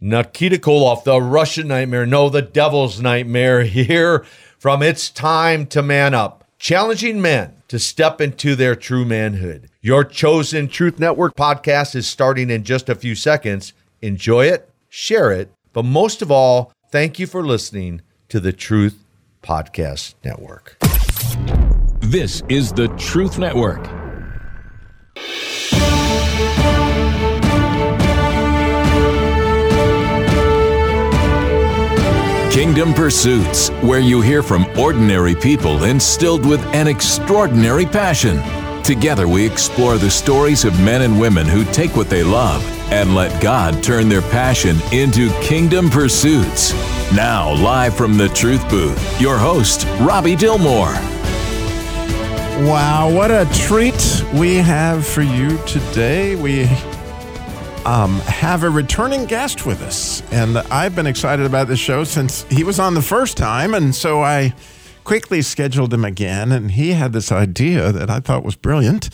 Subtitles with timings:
[0.00, 4.24] Nikita Koloff, the Russian nightmare, no, the devil's nightmare, here
[4.56, 9.68] from It's Time to Man Up, challenging men to step into their true manhood.
[9.80, 13.72] Your chosen Truth Network podcast is starting in just a few seconds.
[14.00, 19.02] Enjoy it, share it, but most of all, thank you for listening to the Truth
[19.42, 20.78] Podcast Network.
[21.98, 23.84] This is the Truth Network.
[32.50, 38.42] Kingdom Pursuits, where you hear from ordinary people instilled with an extraordinary passion.
[38.82, 43.14] Together, we explore the stories of men and women who take what they love and
[43.14, 46.72] let God turn their passion into kingdom pursuits.
[47.12, 50.94] Now, live from the Truth Booth, your host, Robbie Dilmore.
[52.66, 56.34] Wow, what a treat we have for you today.
[56.34, 56.66] We
[57.88, 62.42] um, have a returning guest with us, and I've been excited about this show since
[62.50, 64.52] he was on the first time, and so I
[65.04, 69.08] quickly scheduled him again, and he had this idea that I thought was brilliant.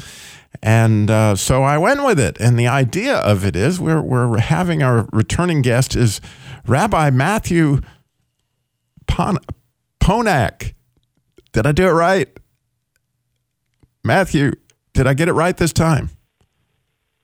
[0.60, 2.36] And uh, so I went with it.
[2.40, 6.20] And the idea of it is we're, we're having our returning guest is
[6.66, 7.80] Rabbi Matthew
[9.06, 9.38] Pon-
[10.00, 10.74] Ponak.
[11.52, 12.28] Did I do it right?
[14.02, 14.52] Matthew,
[14.94, 16.10] did I get it right this time?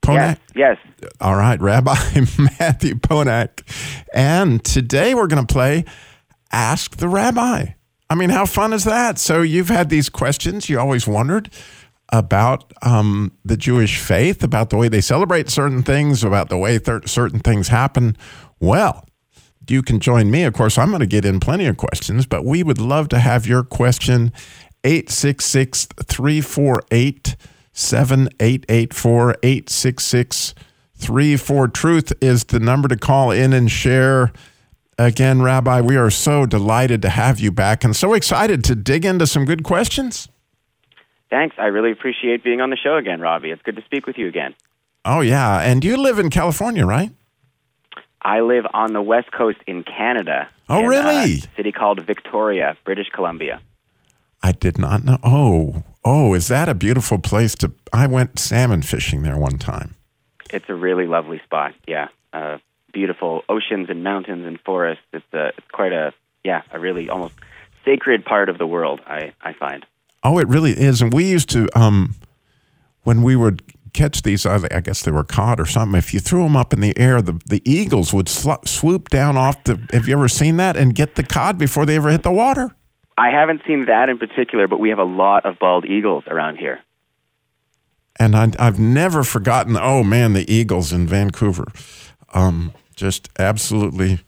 [0.01, 0.37] Ponak?
[0.55, 1.11] Yes, yes.
[1.19, 1.93] All right, Rabbi
[2.59, 3.61] Matthew Ponak.
[4.13, 5.85] And today we're going to play
[6.51, 7.65] Ask the Rabbi.
[8.09, 9.17] I mean, how fun is that?
[9.17, 11.49] So you've had these questions you always wondered
[12.11, 16.77] about um, the Jewish faith, about the way they celebrate certain things, about the way
[16.77, 18.17] th- certain things happen.
[18.59, 19.05] Well,
[19.69, 20.43] you can join me.
[20.43, 23.19] Of course, I'm going to get in plenty of questions, but we would love to
[23.19, 24.33] have your question
[24.83, 27.35] 866 348
[27.73, 30.55] 7884 866
[30.95, 34.31] 34 Truth is the number to call in and share.
[34.97, 39.03] Again, Rabbi, we are so delighted to have you back and so excited to dig
[39.03, 40.27] into some good questions.
[41.31, 41.55] Thanks.
[41.57, 43.51] I really appreciate being on the show again, Robbie.
[43.51, 44.53] It's good to speak with you again.
[45.03, 45.59] Oh, yeah.
[45.61, 47.11] And you live in California, right?
[48.21, 50.47] I live on the West Coast in Canada.
[50.69, 51.33] Oh, in uh, really?
[51.33, 53.61] A city called Victoria, British Columbia.
[54.43, 55.17] I did not know.
[55.23, 57.71] Oh, oh, is that a beautiful place to?
[57.93, 59.95] I went salmon fishing there one time.
[60.49, 61.73] It's a really lovely spot.
[61.87, 62.57] Yeah, uh,
[62.93, 65.03] beautiful oceans and mountains and forests.
[65.13, 66.13] It's a, it's quite a
[66.43, 67.35] yeah, a really almost
[67.85, 69.01] sacred part of the world.
[69.05, 69.85] I I find.
[70.23, 71.01] Oh, it really is.
[71.01, 72.13] And we used to, um,
[73.03, 73.63] when we would
[73.93, 75.97] catch these, I guess they were caught or something.
[75.97, 79.35] If you threw them up in the air, the, the eagles would sl- swoop down
[79.35, 79.81] off the.
[79.91, 82.75] Have you ever seen that and get the cod before they ever hit the water?
[83.17, 86.57] I haven't seen that in particular, but we have a lot of bald eagles around
[86.57, 86.79] here.
[88.19, 89.77] And I, have never forgotten.
[89.79, 91.65] Oh man, the eagles in Vancouver,
[92.33, 94.19] um, just absolutely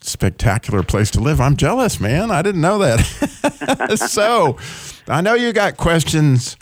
[0.00, 1.40] spectacular place to live.
[1.40, 2.30] I'm jealous, man.
[2.30, 3.96] I didn't know that.
[4.10, 4.58] so,
[5.08, 6.56] I know you got questions.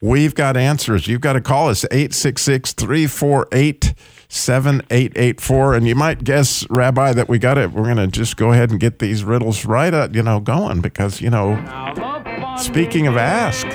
[0.00, 1.06] We've got answers.
[1.06, 3.94] You've got to call us 866 348
[4.30, 5.74] 7884.
[5.74, 7.72] And you might guess, Rabbi, that we got it.
[7.72, 10.80] We're going to just go ahead and get these riddles right, up, you know, going
[10.80, 11.56] because, you know,
[12.56, 13.66] speaking of ask.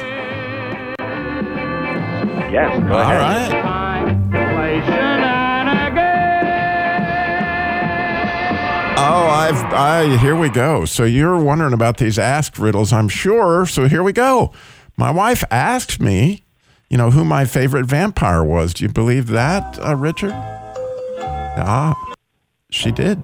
[2.52, 2.74] Yes.
[2.74, 3.76] All right.
[8.98, 10.86] Oh, I've I here we go.
[10.86, 13.66] So you're wondering about these ask riddles, I'm sure.
[13.66, 14.54] So here we go.
[14.96, 16.45] My wife asked me,
[16.90, 18.74] you know, who my favorite vampire was.
[18.74, 20.32] Do you believe that, uh, Richard?
[20.34, 21.94] Ah,
[22.70, 23.24] she did.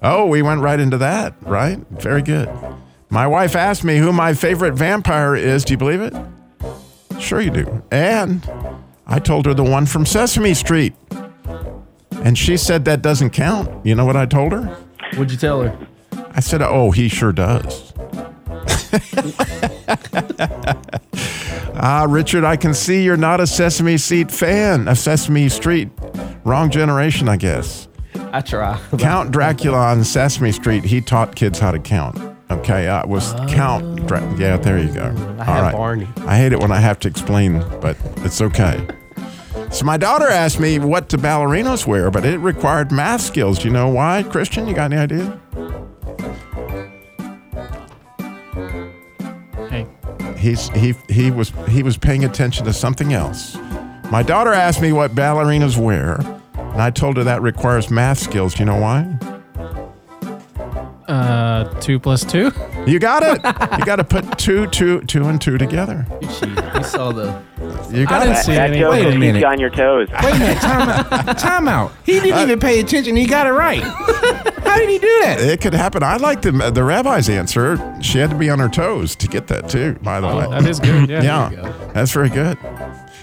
[0.00, 1.78] Oh, we went right into that, right?
[1.90, 2.48] Very good.
[3.10, 5.64] My wife asked me who my favorite vampire is.
[5.64, 6.14] Do you believe it?
[7.18, 7.82] Sure, you do.
[7.90, 8.48] And
[9.06, 10.94] I told her the one from Sesame Street.
[12.22, 13.84] And she said that doesn't count.
[13.84, 14.64] You know what I told her?
[15.14, 15.76] What'd you tell her?
[16.32, 17.92] I said, oh, he sure does.
[21.78, 25.90] ah, Richard, I can see you're not a Sesame Street fan, a Sesame Street.
[26.44, 27.88] Wrong generation, I guess.
[28.32, 28.80] I try.
[28.98, 32.18] Count Dracula on Sesame Street, he taught kids how to count.
[32.50, 34.06] Okay, uh, was uh, Count.
[34.06, 35.14] Dra- yeah, there you go.
[35.38, 35.72] I All right.
[35.72, 36.08] Barney.
[36.26, 38.86] I hate it when I have to explain, but it's okay.
[39.70, 43.58] So my daughter asked me what do ballerinos wear, but it required math skills.
[43.58, 44.66] Do you know why, Christian?
[44.66, 45.40] You got any idea?
[50.38, 53.56] He's he he was he was paying attention to something else.
[54.10, 56.14] My daughter asked me what ballerinas wear,
[56.54, 58.54] and I told her that requires math skills.
[58.54, 59.18] Do you know why?
[61.08, 62.52] Uh, two plus two.
[62.86, 63.38] You got it.
[63.78, 66.06] You got to put two, two, two, and two together.
[66.20, 66.64] You cheated.
[66.74, 67.42] You saw the.
[67.90, 68.44] You I got didn't it.
[68.44, 68.80] see that any.
[68.80, 69.42] joke Wait will a minute.
[69.44, 70.08] on your toes.
[70.22, 70.58] Wait a minute.
[70.60, 71.38] Time out.
[71.38, 71.92] Time out.
[72.04, 73.16] He didn't even pay attention.
[73.16, 73.82] He got it right.
[74.78, 75.40] How did he do that?
[75.40, 76.04] It could happen.
[76.04, 77.98] I like the the rabbi's answer.
[78.00, 79.94] She had to be on her toes to get that too.
[80.02, 81.10] By the oh, way, That is good.
[81.10, 81.50] Yeah.
[81.50, 82.56] yeah, that's very good.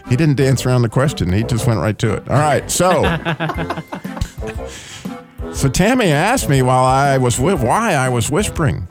[0.10, 1.32] He didn't dance around the question.
[1.32, 2.30] He just went right to it.
[2.30, 3.04] All right, so
[5.54, 8.90] so Tammy asked me while I was with why I was whispering,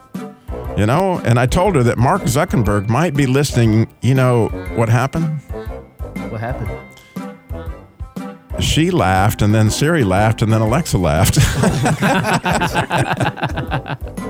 [0.78, 3.88] you know, and I told her that Mark Zuckerberg might be listening.
[4.00, 5.38] You know what happened?
[6.30, 6.70] What happened?
[8.60, 11.38] She laughed, and then Siri laughed, and then Alexa laughed.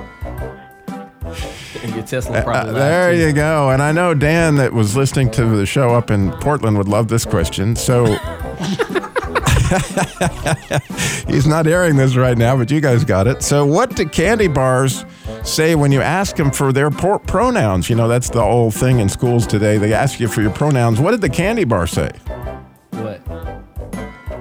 [2.14, 3.18] Uh, probably laughed, there too.
[3.18, 3.70] you go.
[3.70, 7.08] And I know Dan that was listening to the show up in Portland would love
[7.08, 7.74] this question.
[7.74, 8.06] So
[11.26, 13.42] he's not airing this right now, but you guys got it.
[13.42, 15.04] So what do candy bars
[15.42, 17.90] say when you ask them for their por- pronouns?
[17.90, 19.78] You know, that's the old thing in schools today.
[19.78, 21.00] They ask you for your pronouns.
[21.00, 22.10] What did the candy bar say?
[22.90, 23.20] What?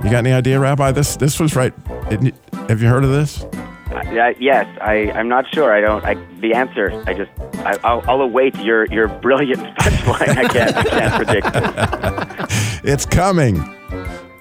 [0.04, 0.92] You got any idea, Rabbi?
[0.92, 1.74] This this was right.
[2.12, 2.36] It-
[2.70, 3.44] have you heard of this?
[3.44, 5.72] Uh, yes, I, I'm not sure.
[5.74, 6.04] I don't.
[6.04, 7.04] I, the answer.
[7.06, 7.30] I just.
[7.60, 10.30] I, I'll, I'll await your, your brilliant punchline.
[10.38, 10.76] I can't.
[10.76, 12.84] I can't predict.
[12.86, 13.56] It's coming.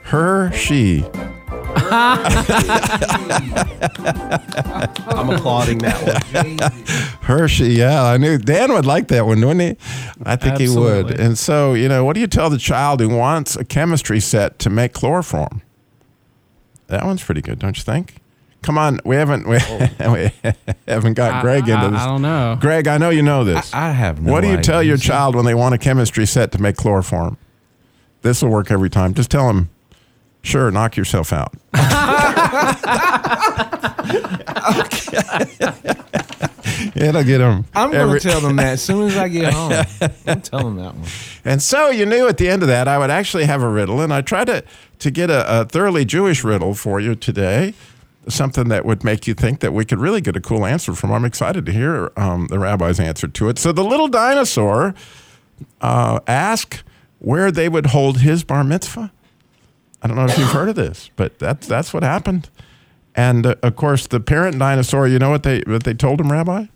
[0.02, 1.02] Her, she.
[5.06, 6.58] I'm applauding that one.
[7.22, 9.76] Hershey, yeah, I knew Dan would like that one, wouldn't he?
[10.24, 11.18] I think he would.
[11.18, 14.58] And so, you know, what do you tell the child who wants a chemistry set
[14.60, 15.62] to make chloroform?
[16.88, 18.16] That one's pretty good, don't you think?
[18.62, 19.88] Come on, we haven't we, oh.
[20.12, 20.30] we
[20.86, 22.00] haven't got I- Greg into this.
[22.00, 22.56] I don't know.
[22.60, 23.74] Greg, I know you know this.
[23.74, 26.52] I have no what do you tell your child when they want a chemistry set
[26.52, 27.38] to make chloroform?
[28.22, 29.14] This will work every time.
[29.14, 29.68] Just tell them,
[30.42, 31.54] sure, knock yourself out.
[36.94, 37.64] It'll get them.
[37.74, 39.72] I'm going to tell them that as soon as I get home.
[40.26, 41.08] I'm telling them that one.
[41.44, 44.00] And so you knew at the end of that, I would actually have a riddle,
[44.00, 44.64] and I tried to
[45.00, 47.74] to get a, a thoroughly Jewish riddle for you today,
[48.28, 51.10] something that would make you think that we could really get a cool answer from.
[51.10, 53.58] I'm excited to hear um, the rabbi's answer to it.
[53.58, 54.94] So the little dinosaur
[55.80, 56.84] uh, asked
[57.18, 59.10] where they would hold his bar mitzvah.
[60.02, 62.50] I don't know if you've heard of this, but that's that's what happened.
[63.14, 65.06] And uh, of course, the parent dinosaur.
[65.06, 66.66] You know what they what they told him, Rabbi?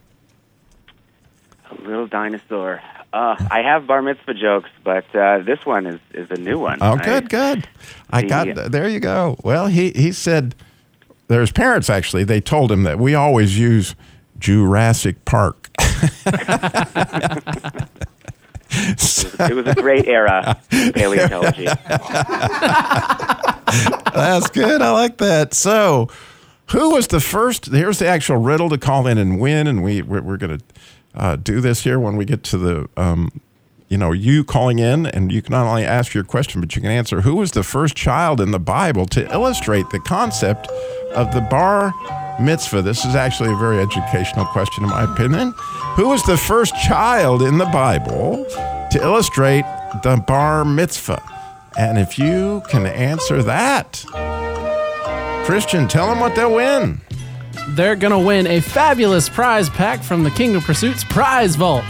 [1.71, 2.81] A little dinosaur.
[3.13, 6.79] Uh, I have bar mitzvah jokes, but uh, this one is, is a new one.
[6.81, 7.69] Oh, I- good, good.
[8.11, 8.89] I The- got there.
[8.89, 9.37] You go.
[9.43, 10.55] Well, he he said
[11.29, 12.25] there's parents actually.
[12.25, 13.95] They told him that we always use
[14.39, 15.71] Jurassic Park.
[18.89, 21.67] It was a great era in paleontology.
[24.15, 24.83] That's good.
[24.83, 25.55] I like that.
[25.55, 26.09] So,
[26.71, 27.67] who was the first?
[27.67, 30.65] Here's the actual riddle to call in and win, and we we're, we're going to
[31.15, 32.89] uh, do this here when we get to the.
[32.97, 33.41] Um,
[33.89, 36.83] you know, you calling in, and you can not only ask your question, but you
[36.83, 40.67] can answer who was the first child in the Bible to illustrate the concept
[41.15, 41.95] of the bar
[42.41, 42.83] mitzvah.
[42.83, 45.55] This is actually a very educational question, in my opinion.
[45.97, 48.45] Who was the first child in the Bible
[48.91, 49.65] to illustrate
[50.03, 51.23] the bar mitzvah?
[51.79, 54.05] And if you can answer that,
[55.45, 57.01] Christian, tell them what they'll win.
[57.71, 61.85] They're going to win a fabulous prize pack from the Kingdom Pursuits Prize Vault.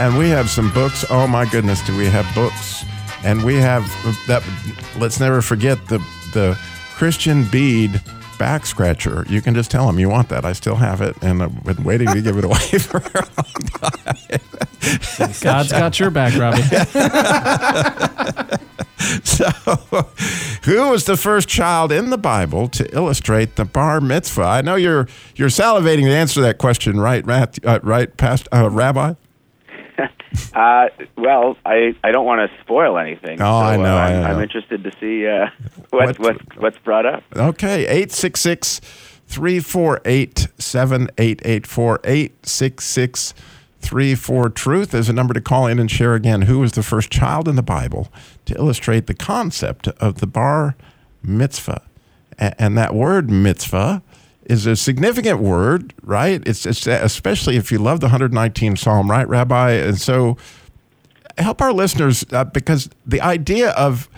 [0.00, 1.04] And we have some books.
[1.10, 2.84] Oh my goodness, do we have books?
[3.24, 3.82] And we have
[4.28, 4.44] that.
[4.98, 5.98] Let's never forget the
[6.32, 6.56] the
[6.94, 8.00] Christian bead
[8.38, 9.24] back scratcher.
[9.28, 10.44] You can just tell them you want that.
[10.44, 13.52] I still have it, and I've been waiting to give it away for a long
[13.80, 14.40] time.
[15.40, 16.62] God's got your back, Robbie.
[19.22, 19.48] So,
[20.64, 24.42] who was the first child in the Bible to illustrate the bar mitzvah?
[24.42, 27.64] I know you're you're salivating to answer that question, right, Matt?
[27.64, 29.14] Uh, right, past uh, Rabbi.
[30.54, 33.40] Uh, well, I, I don't want to spoil anything.
[33.40, 34.28] Oh, so, I know, Uh, I I'm, know.
[34.28, 35.46] I'm interested to see uh,
[35.90, 37.22] what, What- what, what's brought up.
[37.36, 38.80] Okay, 866
[39.26, 42.00] 348 7884.
[42.04, 43.34] 866
[43.80, 46.42] 34 Truth is a number to call in and share again.
[46.42, 48.08] Who was the first child in the Bible
[48.46, 50.76] to illustrate the concept of the bar
[51.22, 51.82] mitzvah?
[52.38, 54.02] And that word mitzvah
[54.48, 56.42] is a significant word, right?
[56.46, 59.72] It's, it's especially if you love the 119th Psalm, right, Rabbi?
[59.72, 60.36] And so
[61.36, 64.08] help our listeners uh, because the idea of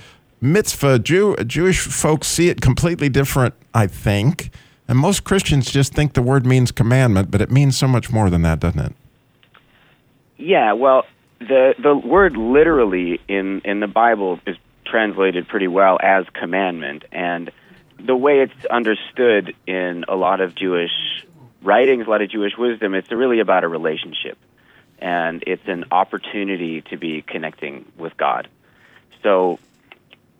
[0.40, 4.50] mitzvah, Jew, Jewish folks see it completely different, I think.
[4.88, 8.30] And most Christians just think the word means commandment, but it means so much more
[8.30, 8.92] than that, doesn't it?
[10.36, 11.04] Yeah, well,
[11.38, 14.56] the the word literally in in the Bible is
[14.86, 17.50] translated pretty well as commandment, and
[18.06, 20.90] the way it's understood in a lot of Jewish
[21.62, 24.38] writings, a lot of Jewish wisdom, it's really about a relationship,
[24.98, 28.48] and it's an opportunity to be connecting with God.
[29.22, 29.58] So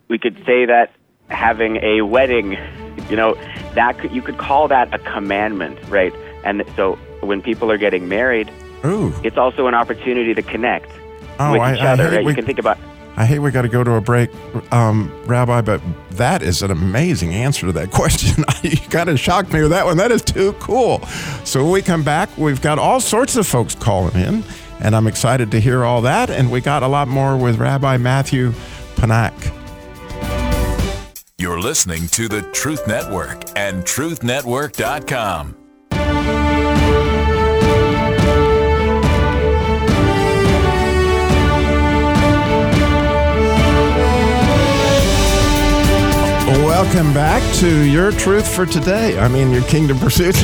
[0.07, 0.91] we could say that
[1.29, 2.57] having a wedding,
[3.09, 3.35] you know,
[3.75, 6.13] that could, you could call that a commandment, right?
[6.43, 8.51] And so when people are getting married,
[8.83, 9.13] Ooh.
[9.23, 10.91] it's also an opportunity to connect
[11.39, 12.09] Oh, with I- each other.
[12.09, 12.25] right?
[12.25, 12.77] we- You can think about
[13.17, 14.29] I hate we got to go to a break,
[14.71, 18.43] um, Rabbi, but that is an amazing answer to that question.
[18.63, 19.97] you kind of shocked me with that one.
[19.97, 21.05] That is too cool.
[21.43, 24.43] So when we come back, we've got all sorts of folks calling in,
[24.79, 26.29] and I'm excited to hear all that.
[26.29, 28.51] And we got a lot more with Rabbi Matthew
[28.95, 29.33] Panak.
[31.37, 35.60] You're listening to the Truth Network and truthnetwork.com.
[46.51, 49.17] Welcome back to Your Truth for Today.
[49.17, 50.35] I mean, your Kingdom Pursuit.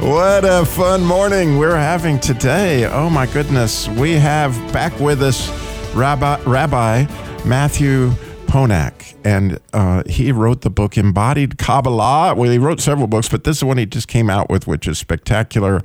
[0.00, 2.86] what a fun morning we're having today.
[2.86, 3.86] Oh, my goodness.
[3.86, 5.48] We have back with us
[5.94, 7.06] Rabbi, Rabbi
[7.44, 8.10] Matthew
[8.46, 12.34] Ponak, and uh, he wrote the book Embodied Kabbalah.
[12.34, 14.88] Well, he wrote several books, but this is one he just came out with, which
[14.88, 15.82] is spectacular.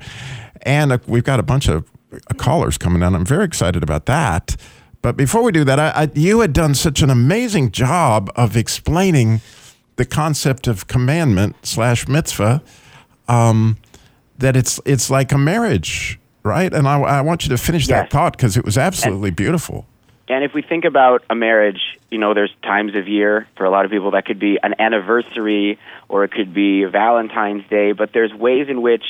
[0.62, 3.14] And uh, we've got a bunch of uh, callers coming on.
[3.14, 4.56] I'm very excited about that.
[5.06, 8.56] But before we do that, I, I, you had done such an amazing job of
[8.56, 9.40] explaining
[9.94, 12.60] the concept of commandment slash mitzvah
[13.28, 13.76] um,
[14.36, 16.74] that it's it's like a marriage, right?
[16.74, 19.86] And I, I want you to finish that thought because it was absolutely beautiful.
[20.26, 23.70] And if we think about a marriage, you know, there's times of year for a
[23.70, 28.12] lot of people that could be an anniversary or it could be Valentine's Day, but
[28.12, 29.04] there's ways in which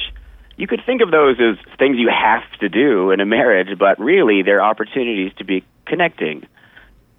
[0.59, 3.99] you could think of those as things you have to do in a marriage, but
[3.99, 6.47] really they're opportunities to be connecting.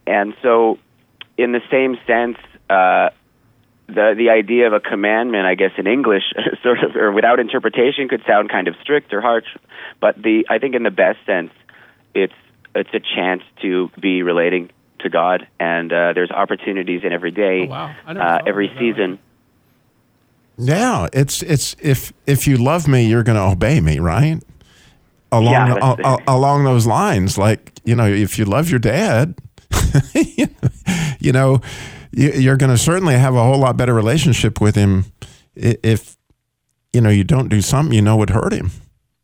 [0.06, 0.78] And so,
[1.38, 2.38] in the same sense,
[2.70, 3.10] uh,
[3.88, 6.24] the the idea of a commandment, I guess in English,
[6.64, 9.46] sort of or without interpretation, could sound kind of strict or harsh.
[10.00, 11.52] But the I think in the best sense,
[12.14, 12.34] it's
[12.76, 14.70] it's a chance to be relating
[15.00, 17.96] to God, and uh, there's opportunities in every day, Oh, wow.
[18.08, 18.92] Uh, every about it that way.
[18.94, 19.20] season.
[20.58, 24.42] Yeah, it's it's if if you love me, you're going to obey me, right?
[25.32, 29.36] Along Yeah, a- a- along those lines, like you know, if you love your dad,
[31.20, 31.62] you know,
[32.12, 35.06] you, you're going to certainly have a whole lot better relationship with him
[35.56, 36.18] if
[36.94, 38.72] you know you don't do something you know would hurt him,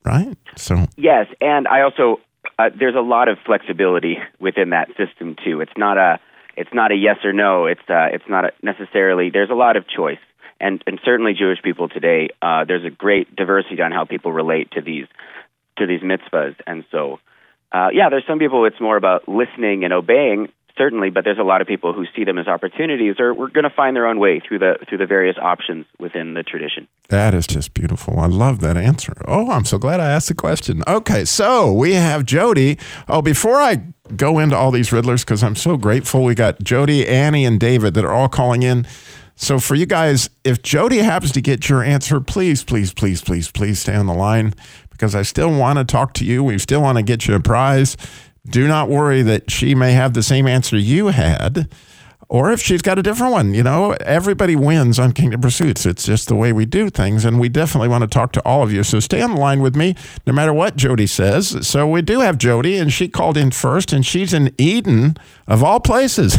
[0.05, 0.37] right?
[0.55, 2.21] So Yes, and I also
[2.57, 5.59] uh, there's a lot of flexibility within that system too.
[5.59, 6.19] It's not a
[6.55, 7.65] it's not a yes or no.
[7.65, 9.29] It's uh, it's not a necessarily.
[9.29, 10.23] There's a lot of choice,
[10.59, 12.29] and and certainly Jewish people today.
[12.41, 15.07] Uh, there's a great diversity on how people relate to these
[15.77, 17.19] to these mitzvahs, and so
[17.73, 20.49] uh, yeah, there's some people it's more about listening and obeying.
[20.75, 23.63] Certainly, but there's a lot of people who see them as opportunities, or we're going
[23.63, 26.87] to find their own way through the through the various options within the tradition.
[27.09, 28.19] That is just beautiful.
[28.19, 29.13] I love that answer.
[29.27, 30.81] Oh, I'm so glad I asked the question.
[30.87, 32.79] Okay, so we have Jody.
[33.07, 33.83] Oh, before I
[34.15, 37.93] go into all these riddlers, because I'm so grateful, we got Jody, Annie, and David
[37.93, 38.87] that are all calling in.
[39.35, 43.51] So for you guys, if Jody happens to get your answer, please, please, please, please,
[43.51, 44.53] please stay on the line
[45.03, 46.45] because I still want to talk to you.
[46.45, 47.97] We still want to get you a prize.
[48.47, 51.67] Do not worry that she may have the same answer you had
[52.29, 53.53] or if she's got a different one.
[53.53, 55.85] You know, everybody wins on Kingdom Pursuits.
[55.85, 58.63] It's just the way we do things, and we definitely want to talk to all
[58.63, 58.81] of you.
[58.81, 59.93] So stay on the line with me,
[60.25, 61.67] no matter what Jody says.
[61.67, 65.17] So we do have Jody, and she called in first, and she's in Eden,
[65.47, 66.33] of all places.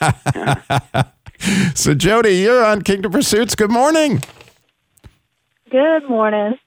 [1.74, 3.54] so Jody, you're on Kingdom Pursuits.
[3.54, 4.22] Good morning.
[5.70, 6.58] Good morning.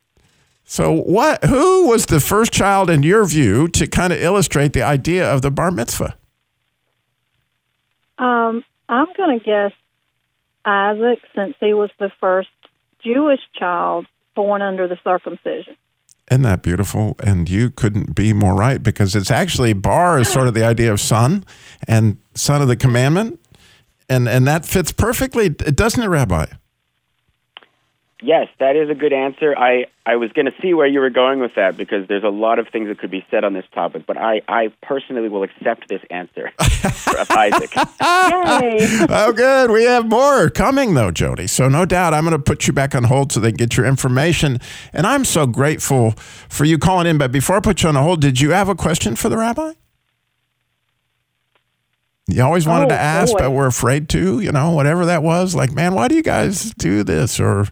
[0.70, 1.46] So what?
[1.46, 5.42] Who was the first child, in your view, to kind of illustrate the idea of
[5.42, 6.16] the bar mitzvah?
[8.20, 9.72] Um, I'm going to guess
[10.64, 12.50] Isaac, since he was the first
[13.04, 15.76] Jewish child born under the circumcision.
[16.30, 17.16] Isn't that beautiful?
[17.24, 20.94] And you couldn't be more right because it's actually bar is sort of the idea
[20.94, 21.46] of son
[21.88, 23.40] and son of the commandment.
[24.08, 26.46] And and that fits perfectly, doesn't it, Rabbi?
[28.22, 29.58] Yes, that is a good answer.
[29.58, 32.30] I, I was going to see where you were going with that because there's a
[32.30, 35.44] lot of things that could be said on this topic, but I, I personally will
[35.44, 37.74] accept this answer of Isaac.
[37.76, 39.06] Yay!
[39.10, 39.72] oh, good.
[39.72, 41.48] We have more coming, though, Jody.
[41.48, 43.78] So, no doubt, I'm going to put you back on hold so they can get
[43.78, 44.60] your information.
[44.92, 46.12] And I'm so grateful
[46.50, 47.18] for you calling in.
[47.18, 49.72] But before I put you on hold, did you have a question for the rabbi?
[52.28, 53.40] You always wanted Oh, to ask, boy.
[53.40, 55.56] but we're afraid to, you know, whatever that was.
[55.56, 57.40] Like, man, why do you guys do this?
[57.40, 57.66] Or,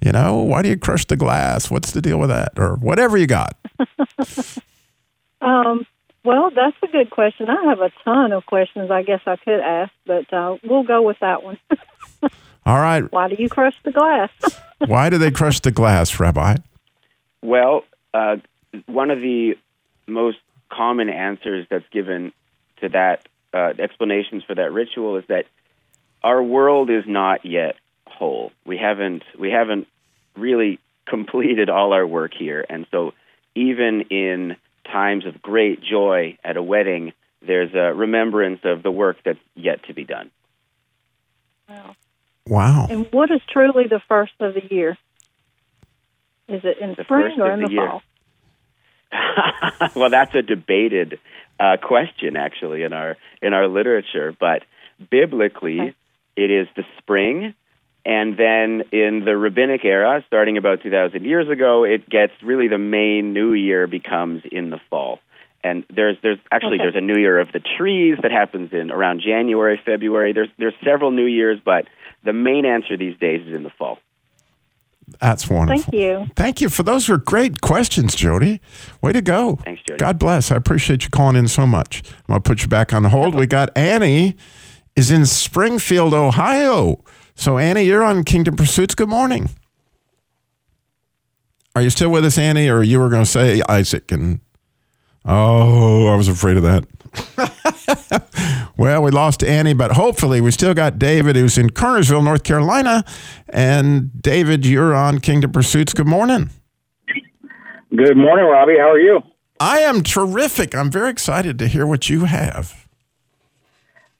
[0.00, 1.70] you know, why do you crush the glass?
[1.70, 2.52] What's the deal with that?
[2.56, 3.56] Or whatever you got.
[5.40, 5.86] um,
[6.24, 7.48] well, that's a good question.
[7.48, 11.02] I have a ton of questions I guess I could ask, but uh, we'll go
[11.02, 11.58] with that one.
[12.66, 13.10] All right.
[13.10, 14.30] Why do you crush the glass?
[14.78, 16.56] Why do they crush the glass, Rabbi?
[17.42, 18.36] Well, uh,
[18.86, 19.56] one of the
[20.06, 20.38] most
[20.70, 22.32] common answers that's given
[22.80, 25.46] to that uh, explanations for that ritual is that
[26.22, 27.76] our world is not yet
[28.10, 28.52] whole.
[28.64, 29.86] We haven't we haven't
[30.36, 33.12] really completed all our work here, and so
[33.54, 34.56] even in
[34.90, 37.12] times of great joy at a wedding,
[37.46, 40.30] there's a remembrance of the work that's yet to be done.
[41.68, 41.96] Wow.
[42.46, 42.86] Wow.
[42.90, 44.96] And what is truly the first of the year?
[46.48, 48.02] Is it in The spring first or in the the fall?
[49.94, 51.18] well, that's a debated
[51.58, 54.34] uh, question, actually, in our in our literature.
[54.38, 54.62] But
[55.10, 55.94] biblically, Okay.
[56.36, 57.54] it is the spring,
[58.04, 62.68] and then in the rabbinic era, starting about two thousand years ago, it gets really
[62.68, 65.18] the main New Year becomes in the fall.
[65.62, 66.84] And there's there's actually Okay.
[66.84, 70.32] there's a New Year of the trees that happens in around January, February.
[70.32, 71.86] There's there's several New Years, but
[72.24, 73.98] the main answer these days is in the fall.
[75.20, 75.82] That's wonderful.
[75.82, 76.26] Thank you.
[76.36, 78.60] Thank you for those were great questions, Jody.
[79.02, 79.56] Way to go.
[79.64, 79.98] Thanks, Jody.
[79.98, 80.50] God bless.
[80.52, 82.02] I appreciate you calling in so much.
[82.08, 83.34] I'm gonna put you back on hold.
[83.34, 84.36] We got Annie
[84.96, 87.02] is in Springfield, Ohio.
[87.40, 88.94] So Annie, you're on Kingdom Pursuits.
[88.94, 89.48] Good morning.
[91.74, 94.12] Are you still with us, Annie, or you were going to say Isaac?
[94.12, 94.40] And
[95.24, 96.84] oh, I was afraid of that.
[98.76, 103.06] well, we lost Annie, but hopefully we still got David, who's in Kernersville, North Carolina.
[103.48, 105.94] And David, you're on Kingdom Pursuits.
[105.94, 106.50] Good morning.
[107.88, 108.76] Good morning, Robbie.
[108.76, 109.22] How are you?
[109.58, 110.74] I am terrific.
[110.74, 112.86] I'm very excited to hear what you have.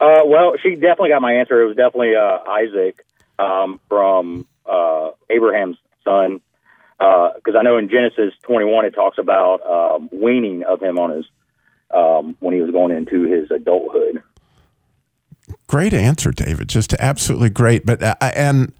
[0.00, 1.60] Uh, well, she definitely got my answer.
[1.60, 3.04] It was definitely uh, Isaac
[3.40, 6.40] um, from uh, Abraham's son,
[6.98, 11.24] because I know in Genesis 21 it talks about um, weaning of him on his
[11.92, 14.22] um, when he was going into his adulthood.
[15.66, 16.68] Great answer, David.
[16.68, 17.86] Just absolutely great.
[17.86, 18.72] But uh, and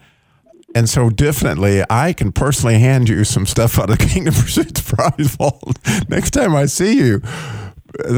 [0.74, 5.34] and so definitely, I can personally hand you some stuff out of Kingdom Pursuits prize
[5.36, 7.22] vault next time I see you.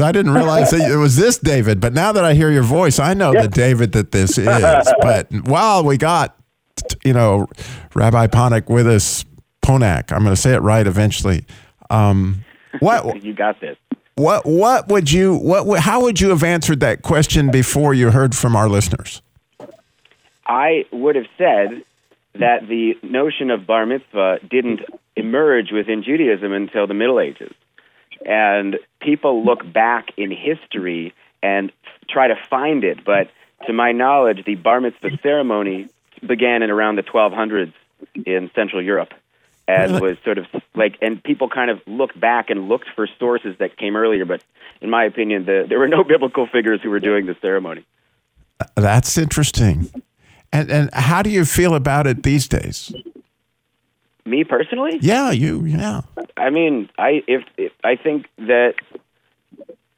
[0.01, 2.99] I didn't realize that it was this David, but now that I hear your voice,
[2.99, 4.45] I know the David that this is.
[5.01, 6.35] But while we got,
[7.03, 7.47] you know,
[7.95, 9.25] Rabbi Ponik with us,
[9.63, 11.45] Ponak, I'm going to say it right eventually.
[11.89, 12.43] Um,
[12.79, 13.77] what You got this.
[14.15, 18.35] what what would you what how would you have answered that question before you heard
[18.35, 19.21] from our listeners?
[20.45, 21.83] I would have said
[22.35, 24.81] that the notion of bar mitzvah didn't
[25.15, 27.53] emerge within Judaism until the Middle Ages.
[28.25, 31.71] And people look back in history and
[32.09, 33.29] try to find it, but
[33.67, 35.89] to my knowledge, the bar mitzvah ceremony
[36.25, 37.73] began in around the 1200s
[38.25, 39.13] in Central Europe
[39.67, 43.55] and was sort of like, and people kind of looked back and looked for sources
[43.59, 44.43] that came earlier, but
[44.81, 47.85] in my opinion, the, there were no biblical figures who were doing the ceremony.
[48.75, 49.89] That's interesting.
[50.51, 52.93] And and how do you feel about it these days?
[54.25, 54.99] Me personally?
[55.01, 56.01] Yeah, you yeah.
[56.37, 58.75] I mean, I if, if I think that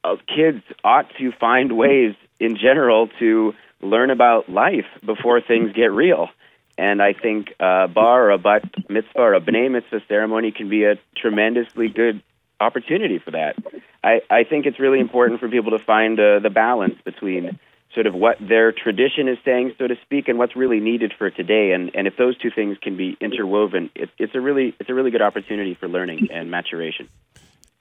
[0.03, 5.91] uh, kids ought to find ways in general to learn about life before things get
[5.91, 6.29] real.
[6.77, 10.69] And I think uh, bar or a bat mitzvah or a b'nai mitzvah ceremony can
[10.69, 12.21] be a tremendously good
[12.59, 13.55] opportunity for that.
[14.03, 17.59] I, I think it's really important for people to find uh, the balance between
[17.95, 21.31] sort of what their tradition is saying, so to speak, and what's really needed for
[21.31, 21.71] today.
[21.71, 24.93] And, and if those two things can be interwoven, it, it's a really it's a
[24.93, 27.10] really good opportunity for learning and maturation.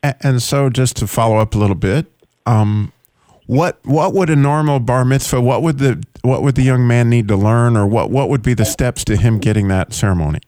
[0.02, 2.06] And so just to follow up a little bit,
[2.46, 2.92] um,
[3.46, 5.40] what what would a normal bar mitzvah?
[5.40, 8.42] What would the what would the young man need to learn, or what what would
[8.42, 10.40] be the steps to him getting that ceremony?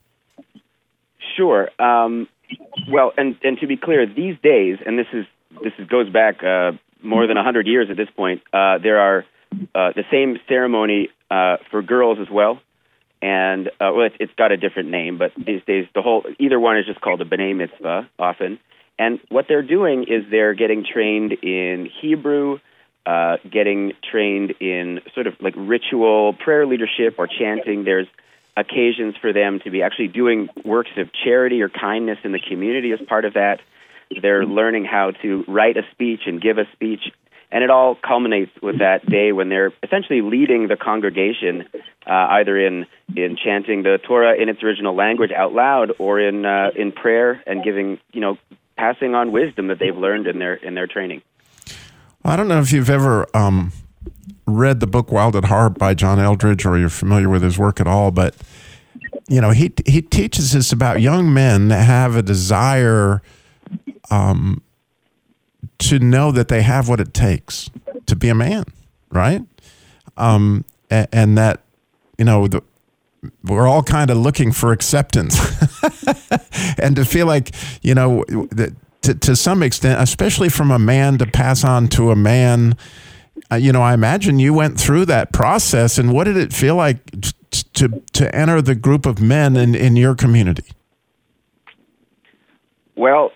[1.36, 1.70] Sure.
[1.78, 2.28] Um,
[2.88, 5.26] well, and and to be clear, these days, and this is
[5.62, 8.42] this is, goes back uh, more than hundred years at this point.
[8.52, 9.24] Uh, there are
[9.74, 12.60] uh, the same ceremony uh, for girls as well,
[13.22, 16.60] and uh, well, it's, it's got a different name, but these days the whole either
[16.60, 18.58] one is just called a b'nai mitzvah often.
[18.98, 22.58] And what they're doing is they're getting trained in Hebrew,
[23.04, 27.84] uh, getting trained in sort of like ritual prayer leadership or chanting.
[27.84, 28.08] There's
[28.56, 32.92] occasions for them to be actually doing works of charity or kindness in the community
[32.92, 33.60] as part of that.
[34.22, 37.00] They're learning how to write a speech and give a speech.
[37.50, 41.64] And it all culminates with that day when they're essentially leading the congregation,
[42.06, 46.44] uh, either in, in chanting the Torah in its original language out loud or in,
[46.44, 48.36] uh, in prayer and giving, you know,
[48.76, 51.22] passing on wisdom that they've learned in their, in their training.
[52.24, 53.72] I don't know if you've ever um,
[54.46, 57.80] read the book Wild at Heart by John Eldredge, or you're familiar with his work
[57.80, 58.34] at all, but
[59.28, 63.22] you know he he teaches us about young men that have a desire
[64.10, 64.62] um,
[65.78, 67.70] to know that they have what it takes
[68.06, 68.64] to be a man,
[69.10, 69.42] right?
[70.16, 71.60] Um, and, and that
[72.18, 72.62] you know the
[73.44, 75.36] we're all kind of looking for acceptance
[76.78, 81.18] and to feel like you know that to, to some extent especially from a man
[81.18, 82.76] to pass on to a man
[83.50, 86.76] uh, you know i imagine you went through that process and what did it feel
[86.76, 87.32] like t-
[87.72, 90.72] to to enter the group of men in, in your community
[92.96, 93.32] Well,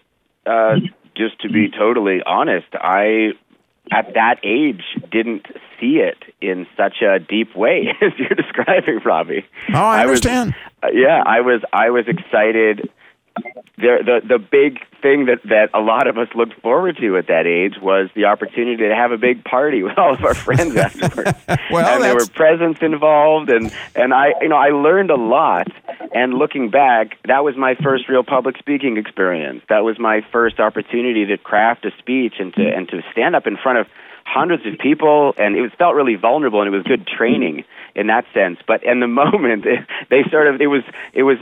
[0.46, 0.76] uh,
[1.20, 3.32] just to be totally honest, I
[3.92, 5.46] at that age didn't
[5.78, 9.44] see it in such a deep way as you're describing, Robbie.
[9.74, 12.88] oh i was- understand Uh, yeah, I was I was excited.
[13.76, 17.28] The the the big thing that that a lot of us looked forward to at
[17.28, 20.76] that age was the opportunity to have a big party with all of our friends
[20.76, 21.32] afterwards.
[21.70, 25.68] Well, and there were presents involved, and and I you know I learned a lot.
[26.12, 29.62] And looking back, that was my first real public speaking experience.
[29.68, 33.46] That was my first opportunity to craft a speech and to and to stand up
[33.46, 33.86] in front of
[34.24, 37.64] hundreds of people, and it was felt really vulnerable, and it was good training
[37.94, 38.58] in that sense.
[38.66, 39.64] But in the moment,
[40.10, 41.38] they sort of it was it was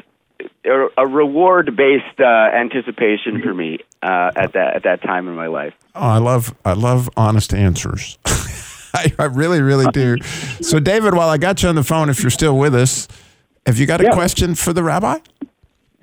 [0.96, 5.46] a, reward based uh, anticipation for me uh, at that at that time in my
[5.48, 5.74] life.
[5.94, 8.18] Oh, I love I love honest answers.
[8.94, 10.16] I, I really, really do.
[10.62, 13.06] So, David, while I got you on the phone, if you're still with us,
[13.66, 14.12] have you got a Yeah.
[14.14, 15.18] question for the rabbi?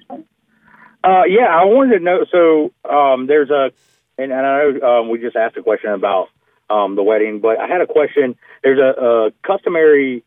[0.10, 2.26] Uh, yeah, I wanted to know.
[2.32, 3.72] So um, there's a,
[4.18, 6.30] and, and I know um, we just asked a question about
[6.70, 8.36] um, the wedding, but I had a question.
[8.64, 10.24] There's a, a customary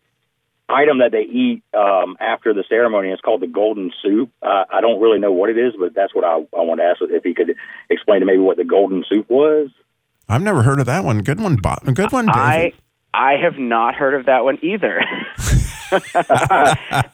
[0.69, 3.11] item that they eat um, after the ceremony.
[3.11, 4.31] It's called the golden soup.
[4.43, 6.89] Uh, I don't really know what it is, but that's what I, I wanted to
[6.89, 7.55] ask if he could
[7.91, 9.71] explain to maybe what the golden soup was.
[10.29, 11.21] I've never heard of that one.
[11.21, 11.85] Good one, Bob.
[11.95, 12.39] Good one, David.
[12.39, 12.73] I
[13.15, 14.99] I have not heard of that one either.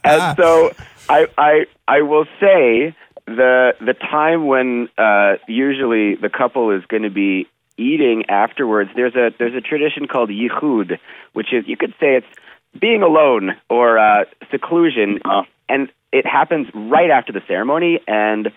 [0.04, 0.72] and so
[1.08, 2.94] I I I will say
[3.26, 8.90] the the time when uh, usually the couple is going to be eating afterwards.
[8.96, 10.98] There's a there's a tradition called yichud,
[11.32, 12.26] which is you could say it's
[12.80, 15.20] being alone or uh, seclusion,
[15.68, 18.52] and it happens right after the ceremony and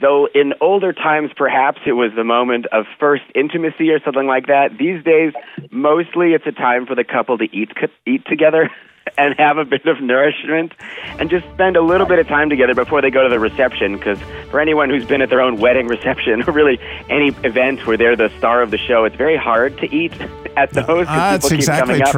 [0.00, 4.46] though in older times perhaps it was the moment of first intimacy or something like
[4.46, 5.32] that these days
[5.70, 7.70] mostly it's a time for the couple to eat
[8.06, 8.70] eat together
[9.18, 10.72] and have a bit of nourishment
[11.20, 13.96] and just spend a little bit of time together before they go to the reception
[13.96, 14.18] because
[14.50, 16.78] for anyone who's been at their own wedding reception or really
[17.10, 20.18] any event where they're the star of the show it's very hard to eat
[20.56, 21.06] at those.
[21.08, 22.12] Ah, That's exactly coming up.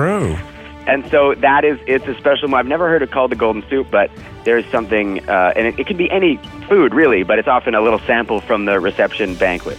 [0.87, 0.95] True.
[0.95, 2.55] And so that is it's a special.
[2.55, 4.11] I've never heard it called the golden soup, but
[4.45, 7.81] there's something, uh, and it, it can be any food really, but it's often a
[7.81, 9.79] little sample from the reception banquet,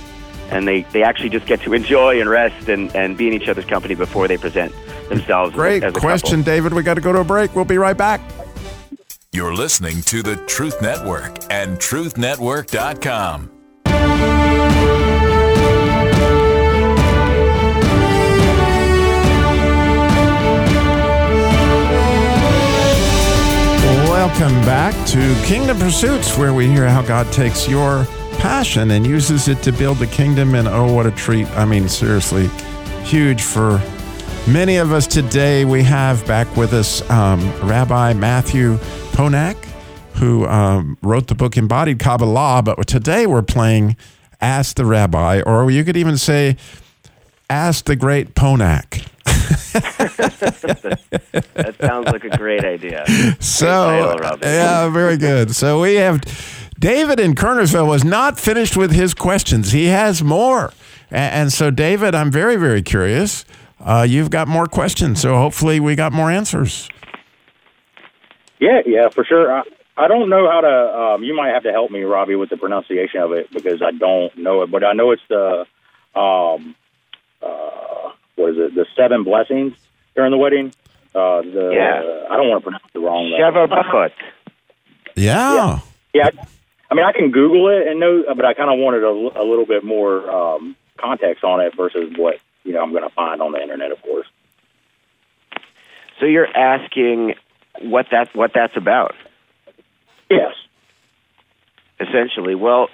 [0.49, 3.47] and they they actually just get to enjoy and rest and and be in each
[3.47, 4.73] other's company before they present
[5.09, 5.53] themselves.
[5.53, 6.53] Great as a question, couple.
[6.53, 6.73] David.
[6.73, 7.55] We got to go to a break.
[7.55, 8.21] We'll be right back.
[9.31, 13.56] You're listening to the Truth Network and truthnetwork.com.
[24.27, 28.03] Welcome back to Kingdom Pursuits, where we hear how God takes your
[28.39, 30.53] passion and uses it to build the kingdom.
[30.53, 31.49] And oh, what a treat!
[31.51, 32.47] I mean, seriously,
[33.05, 33.81] huge for
[34.45, 35.63] many of us today.
[35.63, 38.75] We have back with us um, Rabbi Matthew
[39.13, 39.55] Ponak,
[40.15, 42.63] who um, wrote the book Embodied Kabbalah.
[42.63, 43.95] But today we're playing
[44.41, 46.57] Ask the Rabbi, or you could even say
[47.49, 49.07] Ask the Great Ponak.
[51.53, 53.03] That sounds like a great idea.
[53.39, 55.55] So, title, yeah, very good.
[55.55, 56.21] So we have
[56.79, 59.71] David in Kernersville was not finished with his questions.
[59.71, 60.71] He has more.
[61.11, 63.45] A- And, so, David, I'm very, very curious.
[63.79, 66.89] Uh, you've got more questions, so hopefully we got more answers.
[68.59, 69.51] Yeah, yeah, for sure.
[69.53, 69.61] I,
[69.97, 70.97] I don't know how to.
[71.15, 73.91] Um, you might have to help me, Robbie, with the pronunciation of it because I
[73.91, 74.71] don't know it.
[74.71, 75.65] But I know it's the
[76.19, 76.75] um,
[77.41, 77.47] uh,
[78.37, 78.75] what is it?
[78.75, 79.73] The seven blessings
[80.15, 80.73] during the wedding.
[81.13, 82.27] Uh, the Yeah.
[82.31, 83.29] I don't want to pronounce it wrong.
[83.31, 83.37] though.
[83.37, 84.11] Sheva Brachot.
[85.15, 85.79] Yeah.
[86.13, 86.29] Yeah,
[86.89, 89.45] I mean I can Google it and know, but I kind of wanted a, a
[89.45, 93.41] little bit more um, context on it versus what you know I'm going to find
[93.41, 94.25] on the internet, of course.
[96.19, 97.35] So you're asking
[97.81, 99.13] what that what that's about?
[100.29, 100.53] Yes.
[101.99, 102.55] essentially?
[102.55, 102.89] Well,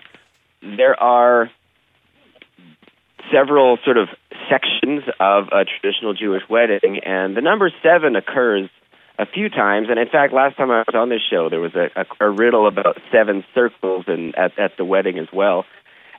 [0.61, 1.49] there are
[3.31, 4.09] several sort of
[4.49, 8.69] sections of a traditional Jewish wedding, and the number seven occurs
[9.19, 9.87] a few times.
[9.89, 12.29] And in fact, last time I was on this show, there was a, a, a
[12.29, 15.65] riddle about seven circles and at, at the wedding as well.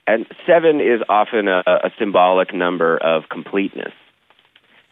[0.06, 3.92] And seven is often a, a symbolic number of completeness.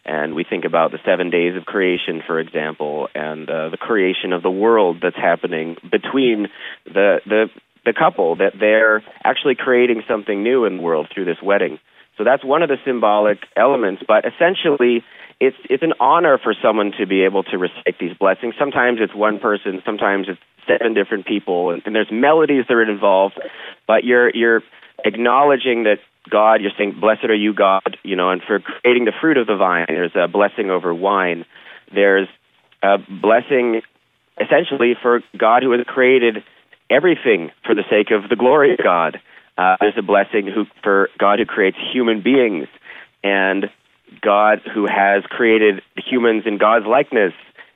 [0.05, 4.33] And we think about the seven days of creation, for example, and uh, the creation
[4.33, 6.47] of the world that's happening between
[6.85, 7.49] the, the
[7.85, 11.79] the couple that they're actually creating something new in the world through this wedding.
[12.17, 14.03] So that's one of the symbolic elements.
[14.07, 15.03] But essentially,
[15.39, 18.55] it's it's an honor for someone to be able to recite these blessings.
[18.57, 22.89] Sometimes it's one person, sometimes it's seven different people, and, and there's melodies that are
[22.89, 23.39] involved.
[23.87, 24.61] But you're you're
[25.03, 25.97] acknowledging that
[26.29, 29.47] God, you're saying, "Blessed are you, God," you know, and for creating the fruit of
[29.47, 29.85] the vine.
[29.87, 31.45] There's a blessing over wine.
[31.93, 32.27] There's
[32.81, 33.81] a blessing,
[34.39, 36.43] essentially, for God who has created
[36.89, 39.19] everything for the sake of the glory of God.
[39.57, 42.67] Uh, there's a blessing who, for God who creates human beings,
[43.23, 43.69] and
[44.21, 47.33] God who has created humans in God's likeness.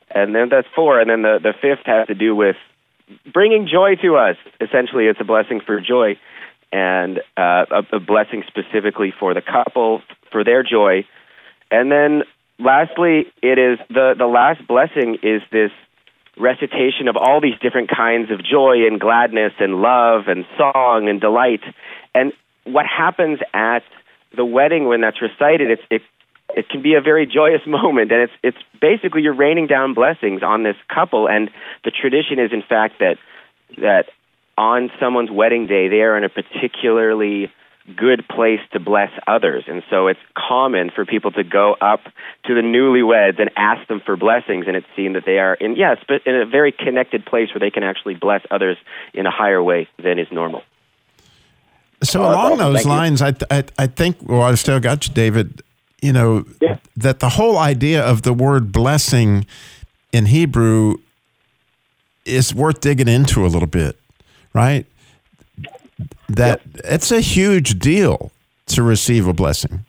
[0.10, 1.00] And then that's four.
[1.00, 2.56] And then the, the fifth has to do with
[3.32, 4.38] bringing joy to us.
[4.62, 6.18] Essentially, it's a blessing for joy
[6.72, 11.06] and uh, a, a blessing specifically for the couple, for their joy.
[11.72, 12.24] And then
[12.60, 15.72] lastly, it is the, the last blessing is this
[16.39, 21.19] recitation of all these different kinds of joy and gladness and love and song and
[21.19, 21.62] delight.
[22.13, 23.84] And what happens at
[24.36, 26.02] the wedding when that's recited, it's, it
[26.56, 30.41] it can be a very joyous moment and it's it's basically you're raining down blessings
[30.43, 31.50] on this couple and
[31.84, 33.17] the tradition is in fact that
[33.78, 34.06] that
[34.58, 37.52] on someone's wedding day they are in a particularly
[37.95, 42.02] good place to bless others and so it's common for people to go up
[42.45, 45.76] to the newlyweds and ask them for blessings and it's seen that they are in
[45.76, 48.78] yes but in a very connected place where they can actually bless others
[49.13, 50.63] in a higher way than is normal
[52.04, 55.62] So Oh, along those lines, I, I I think well, I've still got you, David.
[56.02, 56.78] You know Yeah.
[56.95, 59.45] that the whole idea of the word blessing
[60.12, 60.97] in Hebrew
[62.26, 63.95] is worth digging into a little bit,
[64.54, 64.86] right?
[66.30, 68.32] That it's a huge deal
[68.68, 69.86] to receive a blessing.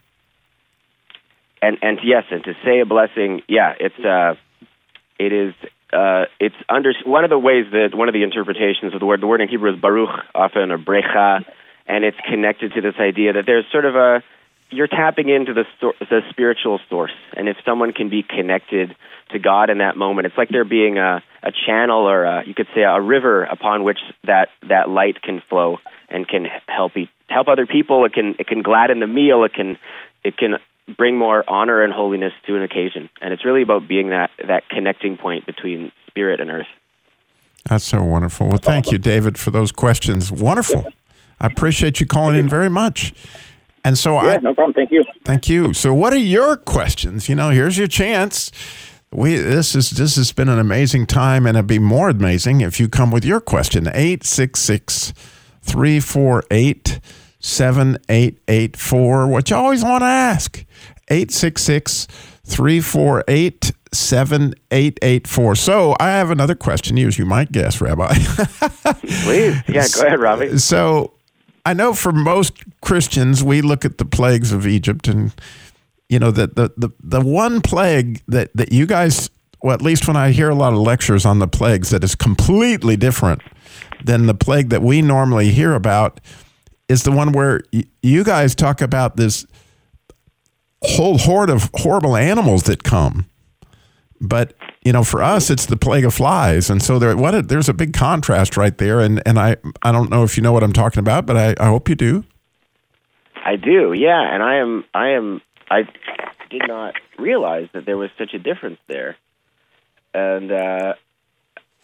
[1.63, 4.35] and and yes, and to say a blessing, yeah, it's uh,
[5.19, 5.55] it is
[5.93, 9.21] uh, it's under one of the ways that one of the interpretations of the word
[9.21, 11.45] the word in Hebrew is baruch often or bracha,
[11.87, 14.23] and it's connected to this idea that there's sort of a
[14.71, 18.95] you're tapping into the stor- the spiritual source, and if someone can be connected
[19.31, 22.55] to God in that moment, it's like there being a a channel or a, you
[22.55, 27.11] could say a river upon which that that light can flow and can help e-
[27.29, 28.05] help other people.
[28.05, 29.45] It can it can gladden the meal.
[29.45, 29.79] It can
[30.25, 30.57] it can
[30.97, 33.11] bring more honor and holiness to an occasion.
[33.21, 36.67] And it's really about being that that connecting point between spirit and earth.
[37.69, 38.49] That's so wonderful.
[38.49, 40.33] Well, thank you, David, for those questions.
[40.33, 40.87] Wonderful.
[41.41, 43.13] I appreciate you calling in very much.
[43.85, 44.75] And so Yeah, I no problem.
[44.75, 45.05] Thank you.
[45.25, 45.73] Thank you.
[45.73, 47.29] So, what are your questions?
[47.29, 48.51] You know, here's your chance.
[49.11, 52.81] We this is this has been an amazing time, and it'd be more amazing if
[52.81, 53.87] you come with your question.
[53.87, 55.15] 866
[55.69, 57.01] 348
[57.41, 59.29] 7884.
[59.29, 60.65] What you always want to ask.
[61.11, 62.07] 866
[62.45, 65.55] 348 7884.
[65.55, 68.15] So, I have another question, as you might guess, Rabbi.
[69.23, 70.59] Please, yeah, go ahead, Robbie.
[70.59, 71.15] So
[71.65, 75.33] I know for most Christians, we look at the plagues of Egypt and
[76.09, 79.29] you know that the, the the one plague that that you guys
[79.63, 82.15] well at least when I hear a lot of lectures on the plagues that is
[82.15, 83.43] completely different
[84.05, 86.21] than the plague that we normally hear about
[86.89, 89.47] is the one where y- you guys talk about this
[90.83, 93.27] whole horde of horrible animals that come.
[94.21, 96.71] But you know for us it's the plague of flies.
[96.71, 99.01] And so there what a, there's a big contrast right there.
[99.01, 101.55] And and I I don't know if you know what I'm talking about but I,
[101.59, 102.25] I hope you do.
[103.45, 105.83] I do, yeah, and I am I am I
[106.51, 109.17] did not realize that there was such a difference there.
[110.15, 110.95] And uh,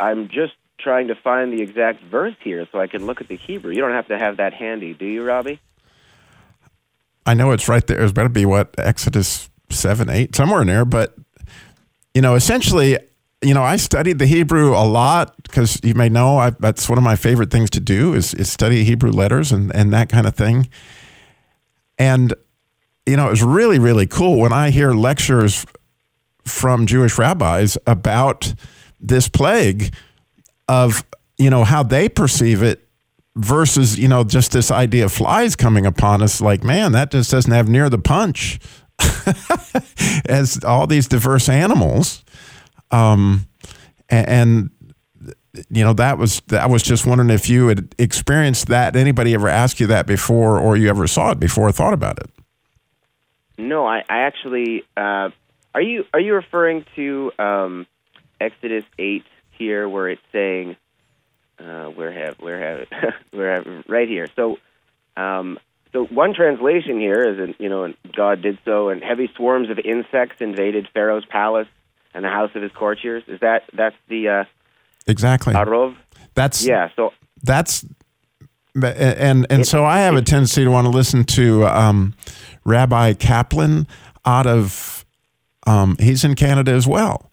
[0.01, 3.37] I'm just trying to find the exact verse here so I can look at the
[3.37, 3.73] Hebrew.
[3.73, 5.59] You don't have to have that handy, do you, Robbie?
[7.27, 8.01] I know it's right there.
[8.03, 10.85] It's better to be what Exodus seven, eight, somewhere in there.
[10.85, 11.15] But
[12.13, 12.99] you know, essentially,
[13.43, 16.99] you know, I studied the Hebrew a lot because you may know I, that's one
[16.99, 20.27] of my favorite things to do is, is study Hebrew letters and and that kind
[20.27, 20.69] of thing.
[21.99, 22.35] And
[23.07, 25.65] you know, it was really really cool when I hear lectures
[26.45, 28.55] from Jewish rabbis about
[29.01, 29.95] this plague
[30.69, 31.05] of
[31.39, 32.89] you know how they perceive it
[33.37, 37.31] versus you know just this idea of flies coming upon us like man that just
[37.31, 38.61] doesn't have near the punch
[40.27, 42.25] as all these diverse animals
[42.91, 43.47] um
[44.11, 44.71] a- and,
[45.69, 49.49] you know that was i was just wondering if you had experienced that anybody ever
[49.49, 52.31] asked you that before or you ever saw it before or thought about it
[53.57, 54.83] No, I, I actually.
[54.97, 55.31] Uh,
[55.75, 57.87] are you are you referring to um,
[58.41, 59.25] Exodus eight
[59.57, 60.77] here, where it's saying,
[61.59, 62.89] uh, where have where have it,
[63.31, 64.29] where have right here?
[64.37, 64.59] So,
[65.17, 65.59] um,
[65.93, 69.71] so one translation here is, in, you know, and God did so, and heavy swarms
[69.71, 71.69] of insects invaded Pharaoh's palace
[72.13, 73.23] and the house of his courtiers.
[73.29, 74.45] Is that that's the uh,
[75.07, 75.97] exactly Arov?
[76.35, 76.89] that's Yeah.
[76.97, 77.13] So
[77.43, 77.85] that's
[78.83, 82.15] and and so I have a tendency to want to listen to um,
[82.65, 83.87] Rabbi Kaplan
[84.25, 85.05] out of
[85.67, 87.31] Um, he's in Canada as well,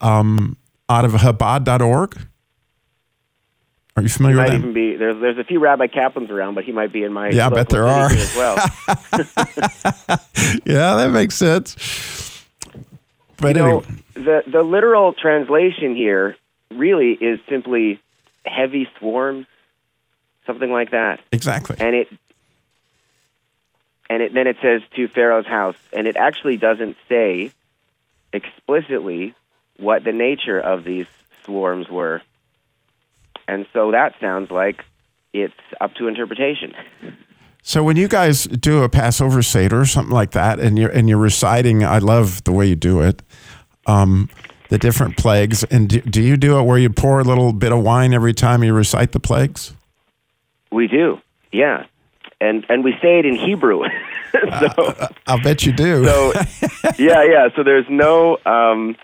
[0.00, 0.56] um,
[0.90, 2.18] out of Chabad.org.
[3.96, 4.72] Are you familiar might with even them?
[4.74, 7.46] be there's there's a few Rabbi Kaplans around, but he might be in my Yeah,
[7.46, 8.10] I bet there are.
[8.10, 8.56] as well.
[10.64, 11.76] Yeah, that makes sense.
[13.36, 16.36] But you know, anyway, the the literal translation here
[16.70, 18.00] really is simply
[18.46, 19.46] heavy swarms,
[20.46, 21.76] something like that, exactly.
[21.78, 22.08] and it
[24.08, 27.52] and it then it says to Pharaoh's house, and it actually doesn't say
[28.32, 29.34] explicitly
[29.80, 31.06] what the nature of these
[31.44, 32.22] swarms were,
[33.48, 34.84] and so that sounds like
[35.32, 36.74] it's up to interpretation.
[37.62, 41.08] So when you guys do a Passover Seder or something like that, and you're and
[41.08, 43.22] you're reciting, I love the way you do it,
[43.86, 44.30] um,
[44.68, 45.62] the different plagues.
[45.64, 48.32] And do, do you do it where you pour a little bit of wine every
[48.32, 49.74] time you recite the plagues?
[50.72, 51.18] We do,
[51.52, 51.84] yeah,
[52.40, 53.82] and and we say it in Hebrew.
[54.32, 56.04] so, I'll bet you do.
[56.04, 56.32] so
[56.98, 57.48] yeah, yeah.
[57.54, 58.96] So there's no um,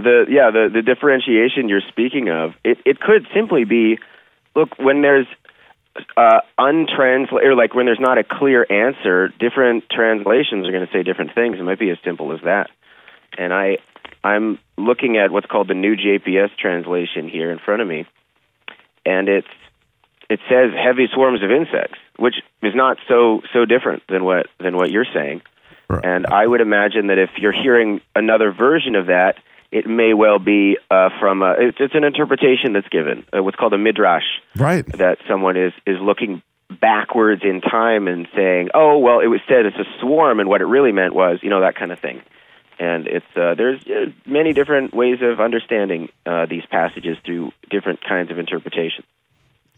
[0.00, 2.52] the yeah the the differentiation you're speaking of.
[2.64, 3.98] It it could simply be,
[4.54, 5.26] look when there's
[6.16, 10.92] uh, untranslate or like when there's not a clear answer, different translations are going to
[10.92, 11.56] say different things.
[11.58, 12.70] It might be as simple as that.
[13.36, 13.78] And I
[14.22, 18.06] I'm looking at what's called the new JPS translation here in front of me,
[19.06, 19.48] and it's
[20.28, 24.76] it says heavy swarms of insects, which is not so so different than what than
[24.76, 25.42] what you're saying.
[25.88, 26.04] Right.
[26.04, 29.36] And I would imagine that if you're hearing another version of that,
[29.72, 33.56] it may well be uh, from a, it's, it's an interpretation that's given, uh, what's
[33.56, 34.24] called a midrash,
[34.56, 34.84] right.
[34.98, 36.42] that someone is is looking
[36.80, 40.60] backwards in time and saying, "Oh, well, it was said it's a swarm, and what
[40.60, 42.22] it really meant was, you know, that kind of thing."
[42.78, 48.00] And it's uh, there's uh, many different ways of understanding uh, these passages through different
[48.02, 49.06] kinds of interpretations.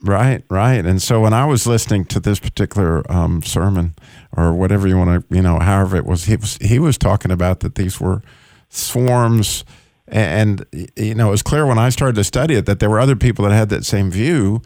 [0.01, 0.85] Right, right.
[0.85, 3.95] And so when I was listening to this particular um, sermon,
[4.37, 7.31] or whatever you want to, you know, however it was, he was he was talking
[7.31, 8.23] about that these were
[8.69, 9.65] swarms,
[10.13, 13.01] and you know, it was clear when I started to study it that there were
[13.01, 14.63] other people that had that same view.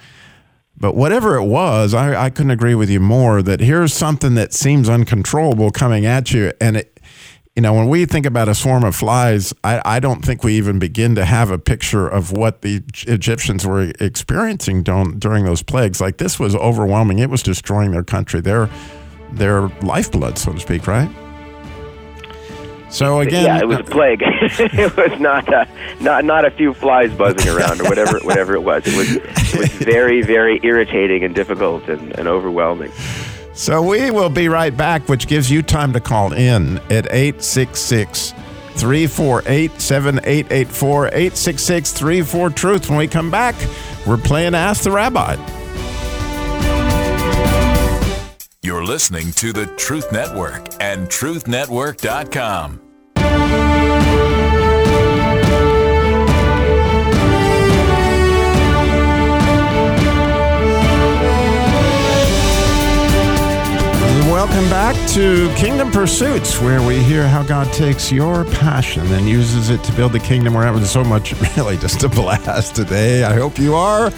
[0.79, 3.41] But whatever it was, I, I couldn't agree with you more.
[3.41, 7.01] That here's something that seems uncontrollable coming at you, and it,
[7.55, 10.55] you know, when we think about a swarm of flies, I, I don't think we
[10.59, 15.63] even begin to have a picture of what the Egyptians were experiencing don- during those
[15.63, 15.99] plagues.
[15.99, 18.69] Like this was overwhelming; it was destroying their country, their
[19.33, 20.87] their lifeblood, so to speak.
[20.87, 21.09] Right.
[22.89, 24.21] So again, yeah, it was a uh, plague.
[24.23, 25.69] it was not a,
[26.01, 28.87] not not a few flies buzzing around or whatever whatever it was.
[28.87, 32.93] It was it was very very irritating and difficult and, and overwhelming.
[33.55, 38.33] So we will be right back, which gives you time to call in at 866
[38.75, 42.91] 348 7884 866 34 Truth.
[42.91, 43.55] When we come back,
[44.07, 45.37] we're playing Ask the Rabbi.
[48.67, 52.81] You're listening to the Truth Network and truthnetwork.com.
[64.29, 69.71] Welcome back to Kingdom Pursuits, where we hear how God takes your passion and uses
[69.71, 70.55] it to build the kingdom.
[70.55, 73.23] We're having so much, really, just a blast today.
[73.23, 74.11] I hope you are.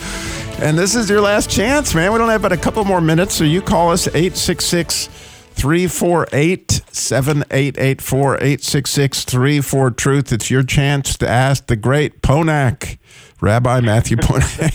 [0.61, 2.13] And this is your last chance, man.
[2.13, 8.35] We don't have but a couple more minutes, so you call us 866 348 7884
[8.35, 10.33] 866 34 Truth.
[10.33, 12.99] It's your chance to ask the great Ponak.
[13.41, 14.75] Rabbi Matthew Ponak.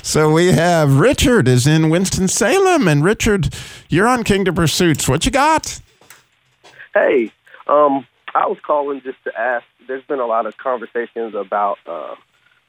[0.02, 2.88] so we have Richard is in Winston-Salem.
[2.88, 3.54] And Richard,
[3.90, 5.06] you're on Kingdom Pursuits.
[5.06, 5.82] What you got?
[6.94, 7.30] Hey,
[7.66, 9.66] um, I was calling just to ask.
[9.86, 12.14] There's been a lot of conversations about uh,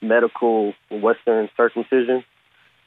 [0.02, 2.24] medical Western circumcision,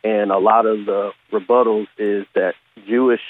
[0.03, 2.55] and a lot of the rebuttals is that
[2.87, 3.23] Jewish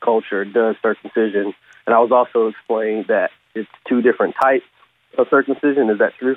[0.00, 1.54] culture does circumcision.
[1.86, 4.64] And I was also explaining that it's two different types
[5.16, 5.90] of circumcision.
[5.90, 6.36] Is that true?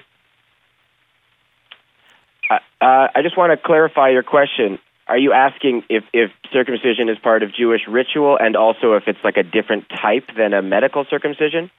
[2.50, 4.80] Uh, I just want to clarify your question.
[5.08, 9.20] Are you asking if, if circumcision is part of Jewish ritual and also if it's
[9.24, 11.72] like a different type than a medical circumcision?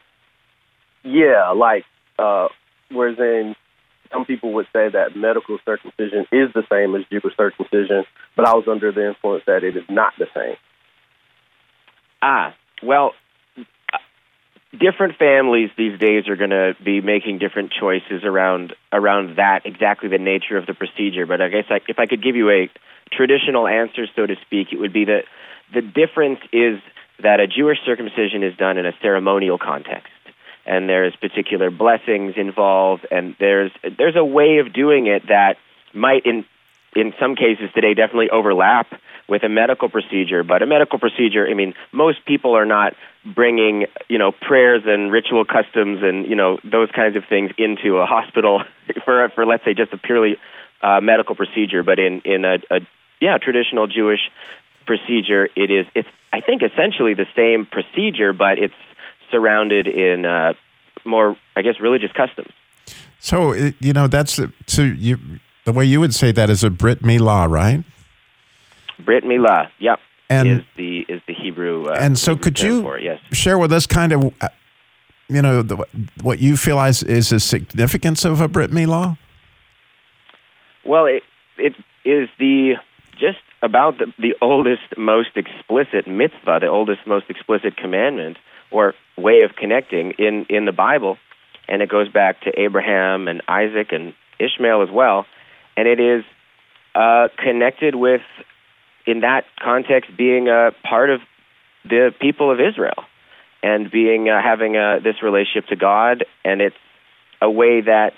[1.05, 1.85] Yeah, like
[2.19, 2.49] uh,
[2.91, 3.55] whereas in
[4.13, 8.05] some people would say that medical circumcision is the same as Jewish circumcision,
[8.37, 10.57] but I was under the influence that it is not the same.
[12.23, 13.13] Ah, well,
[14.73, 20.09] different families these days are going to be making different choices around around that exactly
[20.09, 21.27] the nature of the procedure.
[21.27, 22.71] But I guess I, if I could give you a
[23.13, 25.25] traditional answer, so to speak, it would be that
[25.73, 26.81] the difference is
[27.23, 30.13] that a Jewish circumcision is done in a ceremonial context,
[30.69, 35.57] and there's particular blessings involved, and there's there's a way of doing it that
[35.95, 36.45] might in
[36.95, 38.87] in some cases today definitely overlap
[39.29, 40.43] with a medical procedure.
[40.43, 42.95] But a medical procedure, I mean, most people are not
[43.25, 47.97] bringing you know prayers and ritual customs and you know those kinds of things into
[47.97, 48.63] a hospital
[49.05, 50.37] for for let's say just a purely
[50.83, 51.83] uh, medical procedure.
[51.83, 52.81] But in in a, a
[53.21, 54.31] yeah traditional Jewish
[54.87, 58.75] procedure, it is it's I think essentially the same procedure, but it's
[59.31, 60.53] surrounded in uh,
[61.05, 62.53] more I guess religious customs.
[63.21, 65.19] So you know that's the- so you
[65.65, 67.85] the way you would say that is a Brit Milah, right?
[69.05, 69.99] Brit Milah, yep,
[70.31, 71.87] And- is the is the Hebrew.
[71.87, 73.21] Uh, and so Hebrew could you it, yes.
[73.33, 74.49] share with us kind of uh,
[75.29, 75.77] you know the,
[76.23, 79.19] what you feel is, is the significance of a Brit Milah?
[80.85, 81.23] Well, it
[81.59, 81.75] it
[82.05, 82.75] is the
[83.19, 88.37] just about the, the oldest, most explicit mitzvah, the oldest, most explicit commandment
[88.71, 91.19] or way of connecting in in the Bible,
[91.69, 95.27] and it goes back to Abraham and Isaac and Ishmael as well,
[95.77, 96.25] and it is
[96.95, 98.23] uh, connected with,
[99.07, 101.21] in that context, being a part of
[101.85, 103.05] the people of Israel
[103.63, 106.77] and being uh, having uh, this relationship to God, and it's
[107.41, 108.13] a way that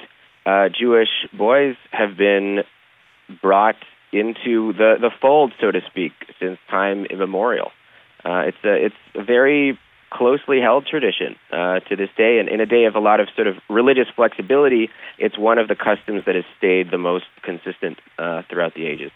[0.47, 2.61] uh, Jewish boys have been
[3.43, 3.77] brought
[4.13, 7.71] into the the fold, so to speak, since time immemorial.
[8.25, 9.79] Uh, it's a it's a very
[10.11, 13.29] closely held tradition uh, to this day, and in a day of a lot of
[13.35, 17.99] sort of religious flexibility, it's one of the customs that has stayed the most consistent
[18.19, 19.11] uh, throughout the ages.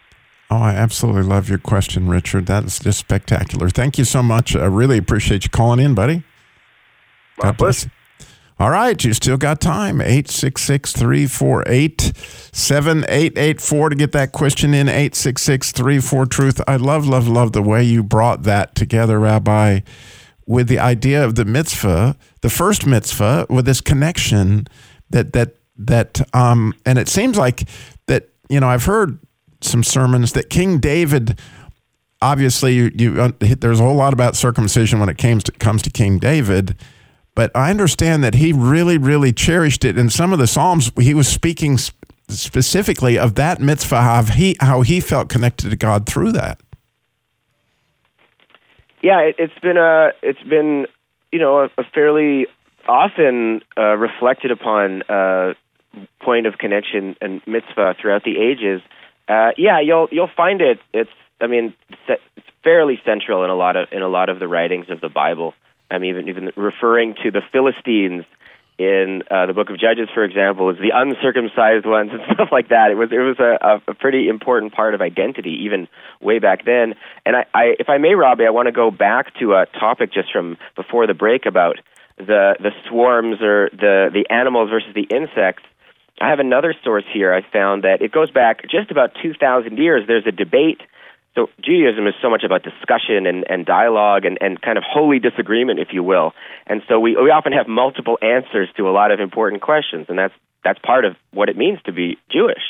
[0.51, 2.47] Oh, I absolutely love your question, Richard.
[2.47, 3.71] That's just spectacular.
[3.71, 4.55] Thank you so much.
[4.55, 6.23] I really appreciate you calling in, buddy.
[7.41, 7.89] God bless.
[8.57, 10.01] All right, you still got time.
[10.01, 12.13] 866 348
[12.53, 14.89] 7884 to get that question in.
[14.89, 16.61] 866 34 Truth.
[16.69, 19.81] I love, love, love the way you brought that together, Rabbi,
[20.47, 24.67] with the idea of the mitzvah, the first mitzvah, with this connection
[25.11, 27.69] that, that, that, um, and it seems like
[28.07, 29.19] that, you know, I've heard
[29.61, 31.39] some sermons that King David
[32.25, 35.83] obviously you, you uh, there's a whole lot about circumcision when it comes to, comes
[35.83, 36.77] to King David,
[37.35, 39.99] but I understand that he really really cherished it.
[39.99, 41.95] In some of the psalms, he was speaking sp-
[42.29, 46.61] specifically of that mitzvah, how he how he felt connected to God through that.
[49.05, 50.87] Yeah, it, it's been a it's been
[51.31, 52.47] you know a, a fairly
[52.89, 55.53] often uh, reflected upon uh,
[56.23, 58.81] point of connection and mitzvah throughout the ages.
[59.29, 60.79] Uh, yeah, you'll you'll find it.
[60.95, 61.75] It's I mean
[62.09, 65.11] it's fairly central in a lot of in a lot of the writings of the
[65.11, 65.53] Bible.
[65.91, 68.25] I mean even even referring to the Philistines
[68.77, 72.69] in uh, the book of Judges, for example, is the uncircumcised ones and stuff like
[72.69, 72.91] that.
[72.91, 75.87] It was it was a, a, pretty important part of identity even
[76.21, 76.95] way back then.
[77.25, 80.13] And I, I if I may, Robbie, I want to go back to a topic
[80.13, 81.77] just from before the break about
[82.17, 85.63] the the swarms or the the animals versus the insects.
[86.21, 87.33] I have another source here.
[87.35, 90.07] I found that it goes back just about 2,000 years.
[90.07, 90.81] There's a debate.
[91.35, 95.19] So Judaism is so much about discussion and, and dialogue and, and kind of holy
[95.19, 96.33] disagreement, if you will.
[96.67, 100.19] And so we, we often have multiple answers to a lot of important questions, and
[100.19, 102.63] that's that's part of what it means to be Jewish,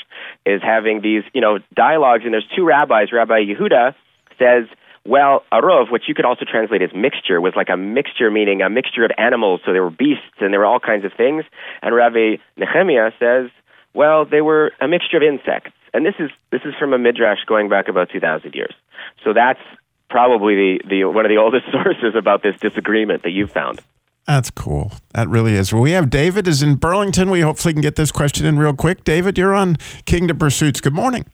[0.45, 2.25] is having these you know dialogues.
[2.25, 3.13] And there's two rabbis.
[3.13, 3.95] Rabbi Yehuda
[4.39, 4.65] says,
[5.07, 8.71] well, arov, which you could also translate as mixture, was like a mixture, meaning a
[8.71, 9.61] mixture of animals.
[9.67, 11.45] So there were beasts and there were all kinds of things.
[11.83, 13.51] And Rabbi Nehemiah says,
[13.93, 15.73] well, they were a mixture of insects.
[15.95, 18.75] And this is this is from a midrash going back about 2,000 years.
[19.23, 19.61] So that's
[20.11, 23.81] probably the, the one of the oldest sources about this disagreement that you've found.
[24.27, 24.93] That's cool.
[25.13, 25.73] That really is.
[25.73, 27.31] Well, we have David is in Burlington.
[27.31, 29.05] We hopefully can get this question in real quick.
[29.05, 29.77] David, you're on
[30.07, 30.81] Kingdom Pursuits.
[30.81, 31.27] Good morning.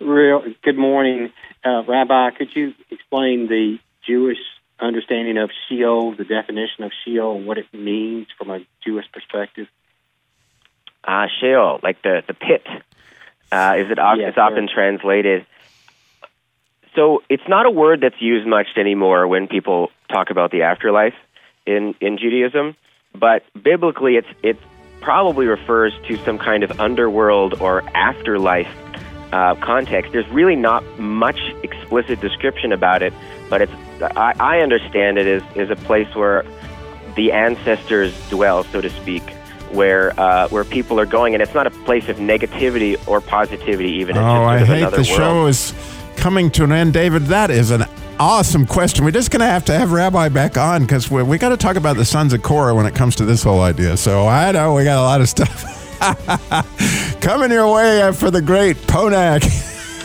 [0.00, 1.30] Real good morning,
[1.64, 2.30] uh, Rabbi.
[2.30, 4.38] Could you explain the Jewish
[4.80, 9.66] understanding of Sheol, the definition of Sheol, and what it means from a Jewish perspective?
[11.06, 12.66] Ah, Sheol, like the the pit.
[13.54, 13.98] Uh, is it?
[13.98, 15.46] Yes, it's often translated.
[16.96, 21.14] So it's not a word that's used much anymore when people talk about the afterlife
[21.64, 22.74] in in Judaism,
[23.14, 24.58] but biblically, it's it
[25.00, 28.74] probably refers to some kind of underworld or afterlife
[29.32, 30.10] uh, context.
[30.12, 33.12] There's really not much explicit description about it,
[33.48, 36.44] but it's I, I understand it as is a place where
[37.14, 39.22] the ancestors dwell, so to speak,
[39.74, 43.90] where uh, where people are going, and it's not a place of negativity or positivity.
[43.92, 45.06] Even it's oh, I hate the world.
[45.06, 45.74] show is
[46.16, 47.22] coming to an end, David.
[47.24, 47.84] That is an
[48.18, 49.04] awesome question.
[49.04, 51.56] We're just going to have to have Rabbi back on because we, we got to
[51.56, 53.96] talk about the sons of Korah when it comes to this whole idea.
[53.96, 56.00] So I know we got a lot of stuff
[57.20, 59.42] coming your way uh, for the great Ponak.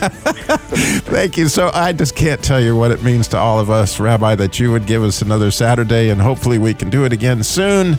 [0.00, 1.48] Thank you.
[1.48, 4.58] So I just can't tell you what it means to all of us, Rabbi, that
[4.58, 7.98] you would give us another Saturday, and hopefully we can do it again soon.